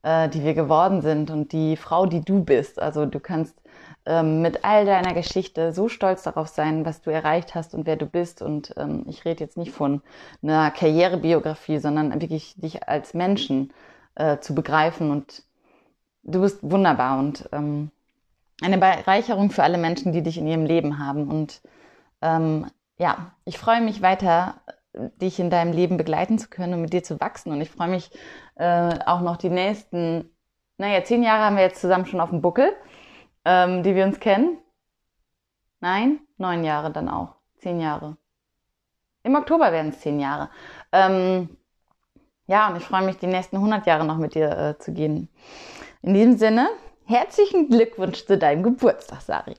äh, 0.02 0.28
die 0.28 0.42
wir 0.44 0.54
geworden 0.54 1.02
sind 1.02 1.30
und 1.30 1.52
die 1.52 1.76
Frau, 1.76 2.06
die 2.06 2.23
du 2.23 2.44
bist. 2.44 2.80
Also 2.80 3.06
du 3.06 3.21
kannst 3.21 3.56
ähm, 4.04 4.42
mit 4.42 4.64
all 4.64 4.85
deiner 4.85 5.14
Geschichte 5.14 5.73
so 5.73 5.88
stolz 5.88 6.23
darauf 6.25 6.49
sein, 6.49 6.85
was 6.85 7.02
du 7.02 7.11
erreicht 7.11 7.54
hast 7.54 7.75
und 7.75 7.87
wer 7.87 7.97
du 7.97 8.06
bist. 8.06 8.42
Und 8.42 8.75
ähm, 8.76 9.04
ich 9.09 9.25
rede 9.25 9.44
jetzt 9.44 9.56
nicht 9.56 9.73
von 9.73 10.02
einer 10.42 10.71
Karrierebiografie, 10.71 11.78
sondern 11.78 12.21
wirklich 12.21 12.54
dich 12.56 12.88
als 12.88 13.14
Menschen 13.14 13.73
äh, 14.14 14.38
zu 14.38 14.54
begreifen. 14.54 15.11
Und 15.11 15.44
du 16.25 16.40
bist 16.40 16.59
wunderbar 16.62 17.18
und 17.18 17.49
ähm, 17.52 17.90
eine 18.61 18.78
Bereicherung 18.78 19.50
für 19.50 19.62
alle 19.62 19.78
Menschen, 19.78 20.12
die 20.12 20.23
dich 20.23 20.38
in 20.38 20.47
ihrem 20.47 20.66
Leben 20.66 20.99
haben. 20.99 21.28
Und 21.28 21.62
ähm, 22.23 22.66
ja, 22.99 23.32
ich 23.44 23.59
freue 23.59 23.80
mich 23.80 24.02
weiter 24.02 24.56
dich 24.94 25.40
in 25.40 25.50
deinem 25.50 25.73
Leben 25.73 25.97
begleiten 25.97 26.38
zu 26.38 26.49
können 26.49 26.75
und 26.75 26.82
mit 26.82 26.92
dir 26.92 27.02
zu 27.02 27.21
wachsen. 27.21 27.52
Und 27.52 27.61
ich 27.61 27.71
freue 27.71 27.88
mich 27.88 28.11
äh, 28.56 28.99
auch 29.06 29.21
noch 29.21 29.37
die 29.37 29.50
nächsten, 29.50 30.30
naja, 30.78 31.04
zehn 31.04 31.23
Jahre 31.23 31.44
haben 31.44 31.56
wir 31.56 31.62
jetzt 31.62 31.80
zusammen 31.80 32.06
schon 32.06 32.21
auf 32.21 32.30
dem 32.30 32.42
Buckel, 32.42 32.73
ähm, 33.44 33.82
die 33.82 33.94
wir 33.94 34.04
uns 34.04 34.21
kennen. 34.21 34.59
Nein, 35.80 36.21
neun 36.37 36.64
Jahre 36.64 36.90
dann 36.90 37.09
auch. 37.09 37.37
Zehn 37.59 37.80
Jahre. 37.80 38.16
Im 39.25 39.35
Oktober 39.35 39.73
werden 39.73 39.90
es 39.90 40.00
zehn 40.00 40.18
Jahre. 40.18 40.50
Ähm, 40.90 41.56
ja, 42.47 42.68
und 42.68 42.76
ich 42.76 42.85
freue 42.85 43.02
mich, 43.02 43.18
die 43.18 43.26
nächsten 43.26 43.56
100 43.56 43.87
Jahre 43.87 44.04
noch 44.04 44.16
mit 44.16 44.35
dir 44.35 44.50
äh, 44.50 44.78
zu 44.78 44.92
gehen. 44.92 45.28
In 46.02 46.14
diesem 46.14 46.37
Sinne, 46.37 46.68
herzlichen 47.04 47.68
Glückwunsch 47.68 48.26
zu 48.26 48.37
deinem 48.37 48.62
Geburtstag, 48.62 49.21
Sari. 49.23 49.54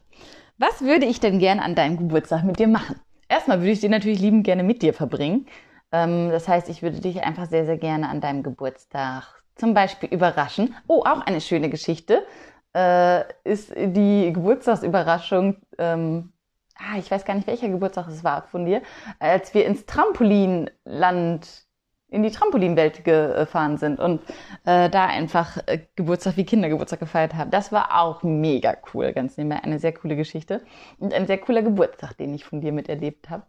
Was 0.57 0.81
würde 0.81 1.05
ich 1.05 1.19
denn 1.19 1.39
gern 1.39 1.59
an 1.59 1.75
deinem 1.75 1.97
Geburtstag 1.97 2.43
mit 2.43 2.59
dir 2.59 2.67
machen? 2.67 2.99
Erstmal 3.29 3.59
würde 3.59 3.71
ich 3.71 3.79
den 3.79 3.91
natürlich 3.91 4.19
liebend 4.19 4.43
gerne 4.43 4.63
mit 4.63 4.81
dir 4.81 4.93
verbringen. 4.93 5.47
Ähm, 5.93 6.29
das 6.31 6.47
heißt, 6.49 6.69
ich 6.69 6.83
würde 6.83 6.99
dich 7.01 7.23
einfach 7.23 7.47
sehr, 7.47 7.65
sehr 7.65 7.77
gerne 7.77 8.09
an 8.09 8.21
deinem 8.21 8.43
Geburtstag 8.43 9.43
zum 9.55 9.73
Beispiel 9.73 10.09
überraschen. 10.09 10.75
Oh, 10.87 11.03
auch 11.05 11.21
eine 11.21 11.41
schöne 11.41 11.69
Geschichte. 11.69 12.25
äh, 12.73 13.23
ist 13.43 13.73
die 13.75 14.33
Geburtstagsüberraschung, 14.33 15.57
ähm, 15.77 16.33
ah, 16.75 16.97
ich 16.97 17.11
weiß 17.11 17.25
gar 17.25 17.35
nicht, 17.35 17.47
welcher 17.47 17.69
Geburtstag 17.69 18.07
es 18.09 18.23
war 18.23 18.43
von 18.43 18.65
dir, 18.65 18.81
als 19.19 19.53
wir 19.53 19.65
ins 19.65 19.85
Trampolinland 19.85 21.67
in 22.09 22.23
die 22.23 22.31
Trampolinwelt 22.31 23.03
gefahren 23.03 23.77
sind 23.77 23.99
und 23.99 24.21
äh, 24.65 24.89
da 24.89 25.07
einfach 25.07 25.57
äh, 25.67 25.87
Geburtstag 25.95 26.37
wie 26.37 26.45
Kindergeburtstag 26.45 26.99
gefeiert 26.99 27.33
haben. 27.35 27.49
Das 27.51 27.71
war 27.71 27.99
auch 28.01 28.21
mega 28.23 28.75
cool, 28.93 29.13
ganz 29.13 29.37
nebenbei. 29.37 29.63
Eine 29.63 29.79
sehr 29.79 29.93
coole 29.93 30.15
Geschichte 30.15 30.63
und 30.99 31.13
ein 31.13 31.25
sehr 31.27 31.39
cooler 31.39 31.63
Geburtstag, 31.63 32.13
den 32.17 32.33
ich 32.35 32.45
von 32.45 32.61
dir 32.61 32.71
miterlebt 32.71 33.29
habe. 33.31 33.45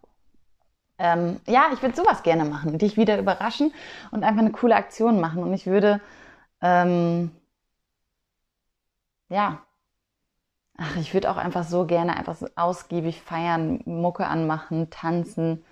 Ähm, 0.97 1.39
ja, 1.47 1.67
ich 1.73 1.81
würde 1.81 1.95
sowas 1.95 2.23
gerne 2.23 2.45
machen, 2.45 2.77
dich 2.77 2.97
wieder 2.97 3.19
überraschen 3.19 3.73
und 4.11 4.23
einfach 4.23 4.41
eine 4.41 4.51
coole 4.51 4.75
Aktion 4.75 5.19
machen. 5.19 5.43
Und 5.43 5.53
ich 5.53 5.65
würde, 5.67 6.01
ähm, 6.61 7.31
ja, 9.29 9.59
ach, 10.77 10.95
ich 10.97 11.13
würde 11.13 11.29
auch 11.31 11.37
einfach 11.37 11.63
so 11.63 11.85
gerne 11.85 12.15
einfach 12.17 12.35
so 12.35 12.47
ausgiebig 12.55 13.21
feiern, 13.21 13.81
Mucke 13.85 14.27
anmachen, 14.27 14.89
tanzen 14.89 15.63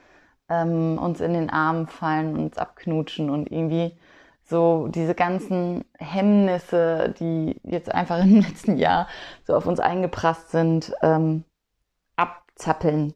ähm, 0.49 0.97
uns 0.97 1.21
in 1.21 1.33
den 1.33 1.49
Arm 1.49 1.87
fallen, 1.87 2.37
uns 2.37 2.57
abknutschen 2.57 3.29
und 3.29 3.51
irgendwie 3.51 3.97
so 4.43 4.87
diese 4.89 5.15
ganzen 5.15 5.85
Hemmnisse, 5.97 7.13
die 7.19 7.59
jetzt 7.63 7.91
einfach 7.93 8.19
im 8.23 8.41
letzten 8.41 8.77
Jahr 8.77 9.07
so 9.45 9.55
auf 9.55 9.65
uns 9.65 9.79
eingeprasst 9.79 10.51
sind, 10.51 10.93
ähm, 11.01 11.43
abzappeln 12.15 13.13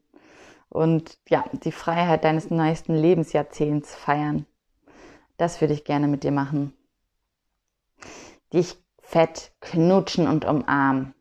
und 0.69 1.17
ja, 1.29 1.45
die 1.51 1.71
Freiheit 1.71 2.23
deines 2.23 2.49
neuesten 2.49 2.95
Lebensjahrzehnts 2.95 3.95
feiern. 3.95 4.45
Das 5.37 5.61
würde 5.61 5.73
ich 5.73 5.85
gerne 5.85 6.07
mit 6.07 6.23
dir 6.23 6.31
machen. 6.31 6.73
Dich 8.53 8.77
fett 9.01 9.51
knutschen 9.61 10.27
und 10.27 10.45
umarmen. 10.45 11.13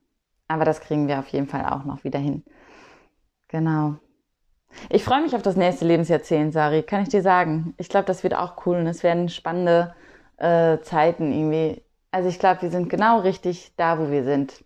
Aber 0.49 0.65
das 0.65 0.81
kriegen 0.81 1.09
wir 1.09 1.19
auf 1.19 1.29
jeden 1.29 1.47
Fall 1.47 1.67
auch 1.67 1.85
noch 1.85 2.05
wieder 2.05 2.19
hin. 2.19 2.45
Genau. 3.49 3.97
Ich 4.91 5.05
freue 5.05 5.23
mich 5.23 5.35
auf 5.35 5.43
das 5.43 5.57
nächste 5.57 5.87
Lebensjahrzehnt, 5.87 6.53
Sari, 6.53 6.83
kann 6.83 7.03
ich 7.03 7.09
dir 7.09 7.23
sagen. 7.23 7.75
Ich 7.79 7.89
glaube, 7.89 8.07
das 8.07 8.23
wird 8.23 8.35
auch 8.35 8.67
cool 8.67 8.77
und 8.77 8.87
es 8.87 9.03
werden 9.03 9.29
spannende 9.29 9.95
äh, 10.37 10.79
Zeiten 10.81 11.33
irgendwie. 11.33 11.83
Also 12.11 12.29
ich 12.29 12.39
glaube, 12.39 12.63
wir 12.63 12.71
sind 12.71 12.89
genau 12.89 13.21
richtig 13.21 13.73
da, 13.77 13.99
wo 13.99 14.11
wir 14.11 14.25
sind. 14.25 14.65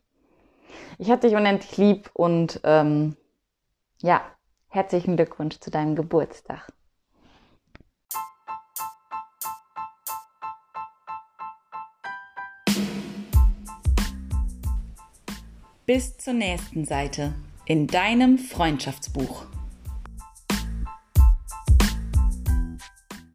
Ich 0.99 1.11
habe 1.11 1.21
dich 1.21 1.35
unendlich 1.35 1.77
lieb 1.77 2.11
und 2.13 2.61
ähm, 2.65 3.17
ja, 4.03 4.23
herzlichen 4.71 5.17
Glückwunsch 5.17 5.59
zu 5.59 5.71
deinem 5.71 5.97
Geburtstag. 5.97 6.73
Bis 15.87 16.17
zur 16.17 16.35
nächsten 16.35 16.85
Seite 16.85 17.35
in 17.67 17.89
deinem 17.89 18.39
Freundschaftsbuch. 18.39 19.45